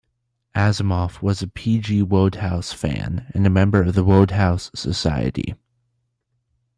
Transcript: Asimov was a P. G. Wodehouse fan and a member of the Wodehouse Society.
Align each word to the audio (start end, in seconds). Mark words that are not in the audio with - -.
Asimov 0.55 1.21
was 1.21 1.43
a 1.43 1.47
P. 1.47 1.77
G. 1.77 2.01
Wodehouse 2.01 2.73
fan 2.73 3.31
and 3.35 3.45
a 3.45 3.51
member 3.51 3.83
of 3.83 3.93
the 3.93 4.03
Wodehouse 4.03 4.71
Society. 4.73 5.53